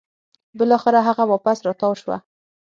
[0.59, 2.17] بلاخره هغه واپس راتاو شوه